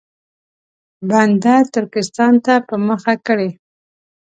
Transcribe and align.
بنده 1.09 1.55
ترکستان 1.73 2.33
ته 2.45 2.53
په 2.67 2.75
مخه 2.87 3.13
کړي. 3.27 3.49